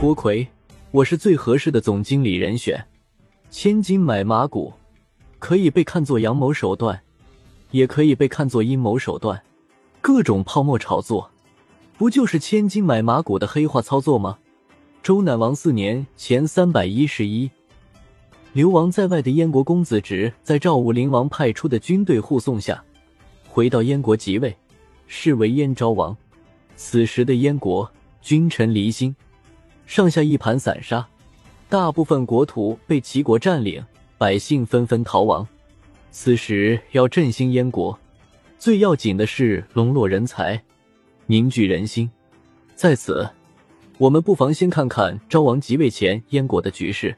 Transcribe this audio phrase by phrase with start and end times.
[0.00, 0.46] 郭奎，
[0.92, 2.86] 我是最合适的总经理人选。
[3.50, 4.72] 千金买马骨，
[5.40, 7.00] 可以被看作阳谋手段，
[7.72, 9.42] 也可以被看作阴谋手段。
[10.00, 11.28] 各种泡沫炒作，
[11.96, 14.38] 不就是千金买马骨的黑化操作吗？
[15.02, 17.50] 周赧王四年前三百一十一，
[18.52, 22.80] 流亡在外的燕国公子直，在赵武灵王派出的军队护送下，
[23.48, 24.56] 回到燕国即位，
[25.08, 26.16] 是为燕昭王。
[26.76, 27.90] 此时的燕国
[28.22, 29.12] 君臣离心。
[29.88, 31.08] 上下一盘散沙，
[31.70, 33.82] 大部分国土被齐国占领，
[34.18, 35.48] 百姓纷纷逃亡。
[36.10, 37.98] 此时要振兴燕国，
[38.58, 40.62] 最要紧的是笼络人才，
[41.24, 42.08] 凝聚人心。
[42.74, 43.26] 在此，
[43.96, 47.16] 我们不妨先看看昭王即位前燕国的局势。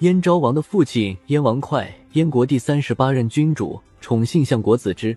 [0.00, 5.16] 燕昭王的父亲燕王哙，燕国第三十八任君主，宠幸相国子之，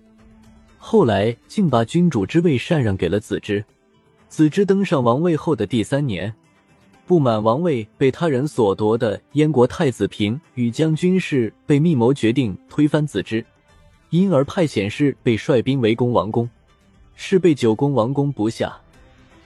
[0.77, 3.65] 后来竟把君主之位禅让给了子之。
[4.29, 6.33] 子之登上王位后的第三年。
[7.07, 13.43] 不满王位被他人所夺的燕国太子平与将军氏被密谋决定推翻子之，
[14.09, 16.49] 因而派遣士被率兵围攻王宫，
[17.15, 18.77] 是被九攻王宫不下，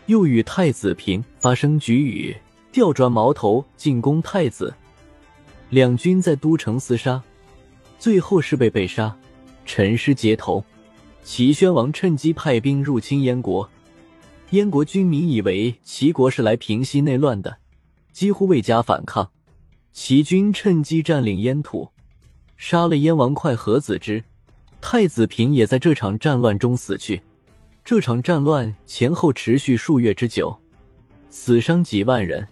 [0.08, 2.36] 又与太子平发生局龉，
[2.72, 4.74] 调转矛头进攻太子，
[5.70, 7.22] 两军在都城厮杀，
[8.00, 9.16] 最后是被被杀，
[9.66, 10.66] 陈尸街头。
[11.24, 13.70] 齐宣王趁机派兵入侵燕国。
[14.52, 17.60] 燕国军民以为齐国是来平息内乱的，
[18.12, 19.32] 几乎未加反抗。
[19.94, 21.88] 齐军趁机占领燕土，
[22.58, 24.22] 杀了燕王哙和子之，
[24.82, 27.22] 太子平也在这场战乱中死去。
[27.86, 30.54] 这场战乱前后持续数月之久，
[31.30, 32.46] 死伤几万人，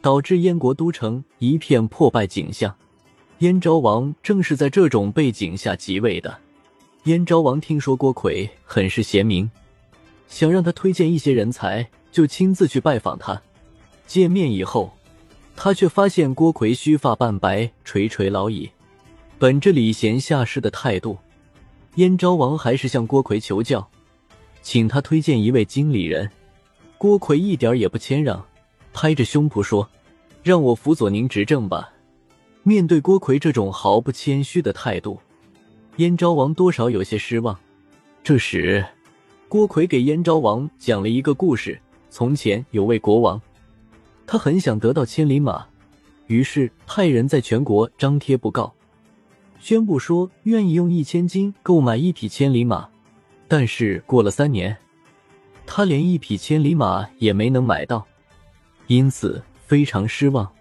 [0.00, 2.72] 导致燕国都城一片破败景象。
[3.38, 6.38] 燕昭王正是在这种背景下即位的。
[7.04, 9.50] 燕昭王听说郭奎很是贤明。
[10.28, 13.40] 想让他推荐一些人才，就亲自去拜访他。
[14.06, 14.92] 见面以后，
[15.56, 18.70] 他却发现郭奎须发半白，垂垂老矣。
[19.38, 21.18] 本着礼贤下士的态度，
[21.96, 23.88] 燕昭王还是向郭奎求教，
[24.62, 26.30] 请他推荐一位经理人。
[26.98, 28.44] 郭奎一点也不谦让，
[28.92, 29.88] 拍着胸脯说
[30.42, 31.90] ：“让我辅佐您执政吧。”
[32.62, 35.18] 面对郭奎这种毫不谦虚的态度，
[35.96, 37.58] 燕昭王多少有些失望。
[38.22, 38.84] 这时。
[39.54, 43.40] 郭奎给燕昭王讲了一个故事：从前有位国王，
[44.26, 45.64] 他很想得到千里马，
[46.26, 48.74] 于是派人在全国张贴布告，
[49.60, 52.88] 宣布说愿意用一千金购买一匹千里马。
[53.46, 54.76] 但是过了三年，
[55.64, 58.04] 他连一匹千里马也没能买到，
[58.88, 60.52] 因此非常失望。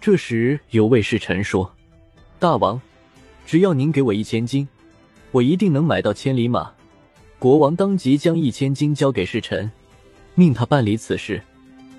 [0.00, 1.70] 这时有位侍臣说
[2.40, 2.80] ：“大王，
[3.44, 4.66] 只要您给我一千金，
[5.30, 6.72] 我一定能买到千里马。”
[7.40, 9.72] 国王当即将一千金交给侍臣，
[10.34, 11.42] 命他办理此事。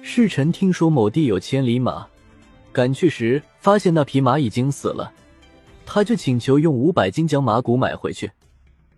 [0.03, 2.05] 侍臣听说某地有千里马，
[2.71, 5.11] 赶去时发现那匹马已经死了，
[5.83, 8.29] 他就请求用五百金将马骨买回去。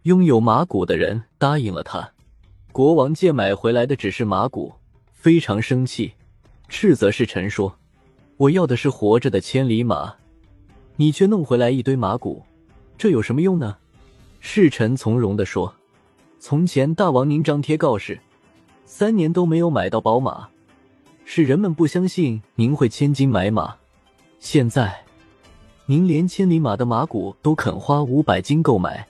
[0.02, 2.12] 拥有马骨的人答应了他。
[2.74, 4.74] 国王见买回来的只是马骨，
[5.14, 6.12] 非常生气，
[6.68, 7.74] 斥责侍臣说
[8.36, 10.14] ：“我要的是活着的千里马，
[10.98, 12.44] 你却弄回来一堆马骨，
[12.98, 13.78] 这有什么用呢？”
[14.42, 15.74] 侍臣从容地说。
[16.46, 18.20] 从前大王您张贴告示，
[18.84, 20.50] 三年都没有买到宝马，
[21.24, 23.74] 是人们不相信您会千金买马。
[24.40, 25.06] 现在，
[25.86, 29.08] 您连千里马的马骨都肯花五百金购买，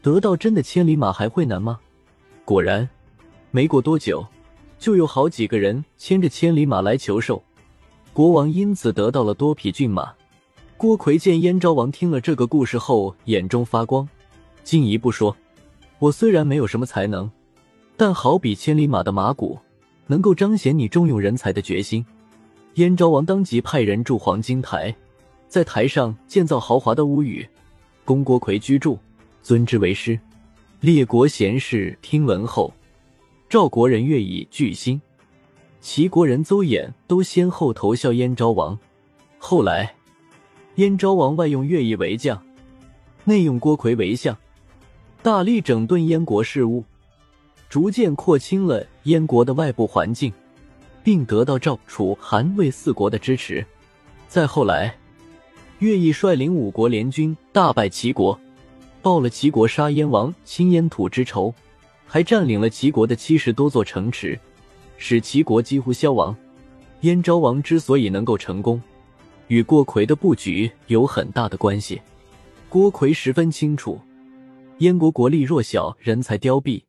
[0.00, 1.78] 得到真的千里马还会难吗？
[2.42, 2.88] 果然，
[3.50, 4.26] 没过多久，
[4.78, 7.44] 就有好几个人牵着千里马来求售。
[8.14, 10.14] 国王因此得到了多匹骏马。
[10.78, 14.08] 郭奎见燕昭王听了这个故事后，眼中发光，
[14.64, 15.36] 进一步说。
[15.98, 17.30] 我虽然没有什么才能，
[17.96, 19.58] 但好比千里马的马骨，
[20.06, 22.04] 能够彰显你重用人才的决心。
[22.74, 24.94] 燕昭王当即派人筑黄金台，
[25.48, 27.48] 在台上建造豪华的屋宇，
[28.04, 28.98] 供郭奎居住，
[29.42, 30.18] 尊之为师。
[30.80, 32.70] 列国贤士听闻后，
[33.48, 35.00] 赵国人乐以巨心，
[35.80, 38.78] 齐国人邹衍都先后投效燕昭王。
[39.38, 39.94] 后来，
[40.74, 42.40] 燕昭王外用乐毅为将，
[43.24, 44.36] 内用郭奎为相。
[45.22, 46.84] 大力整顿燕国事务，
[47.68, 50.32] 逐渐廓清了燕国的外部环境，
[51.02, 53.64] 并得到赵、楚、韩、魏四国的支持。
[54.28, 54.94] 再后来，
[55.80, 58.38] 乐毅率领五国联军大败齐国，
[59.02, 61.52] 报了齐国杀燕王、侵燕土之仇，
[62.06, 64.38] 还占领了齐国的七十多座城池，
[64.96, 66.36] 使齐国几乎消亡。
[67.00, 68.80] 燕昭王之所以能够成功，
[69.48, 72.00] 与郭奎的布局有很大的关系。
[72.68, 74.00] 郭奎十分清楚。
[74.78, 76.82] 燕国国力弱小，人才凋敝，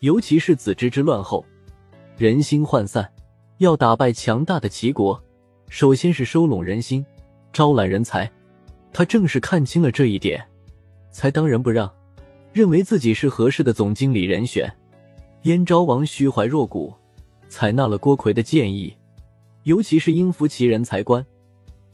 [0.00, 1.42] 尤其是子之之乱后，
[2.18, 3.10] 人心涣散，
[3.56, 5.18] 要打败强大的齐国，
[5.70, 7.04] 首先是收拢人心，
[7.50, 8.30] 招揽人才。
[8.92, 10.46] 他正是看清了这一点，
[11.10, 11.90] 才当仁不让，
[12.52, 14.70] 认为自己是合适的总经理人选。
[15.44, 16.92] 燕昭王虚怀若谷，
[17.48, 18.94] 采纳了郭奎的建议，
[19.62, 21.24] 尤其是应服其人才观，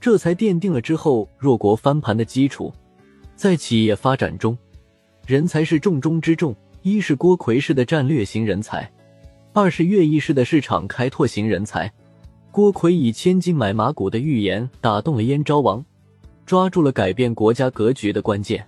[0.01, 2.73] 这才奠定了之后弱国翻盘的基础。
[3.37, 4.57] 在企业发展中，
[5.27, 6.55] 人才是重中之重。
[6.83, 8.91] 一是郭奎式的战略型人才，
[9.55, 11.91] 二是乐毅式的市场开拓型人才。
[12.51, 15.83] 郭奎以千金买马骨的预言打动了燕昭王，
[16.45, 18.67] 抓住了改变国家格局的关键。